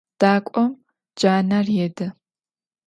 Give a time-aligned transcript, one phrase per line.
[0.21, 0.71] Дакӏом
[1.17, 2.07] джанэр еды.